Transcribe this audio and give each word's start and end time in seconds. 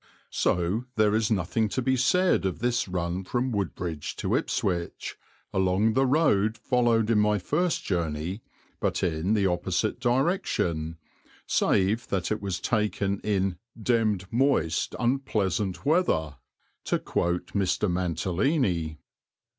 So 0.33 0.85
there 0.95 1.13
is 1.13 1.29
nothing 1.29 1.69
to 1.69 1.79
be 1.79 1.95
said 1.95 2.43
of 2.43 2.57
this 2.57 2.87
run 2.87 3.23
from 3.23 3.51
Woodbridge 3.51 4.15
to 4.15 4.35
Ipswich, 4.35 5.15
along 5.53 5.93
the 5.93 6.07
road 6.07 6.57
followed 6.57 7.11
in 7.11 7.19
my 7.19 7.37
first 7.37 7.83
journey 7.83 8.41
but 8.79 9.03
in 9.03 9.35
the 9.35 9.45
opposite 9.45 9.99
direction, 9.99 10.97
save 11.45 12.07
that 12.07 12.31
it 12.31 12.41
was 12.41 12.59
taken 12.59 13.19
in 13.19 13.59
"demmed, 13.79 14.25
moist, 14.31 14.95
unpleasant 14.97 15.85
weather," 15.85 16.37
to 16.85 16.97
quote 16.97 17.53
Mr. 17.53 17.87
Mantalini. 17.87 18.97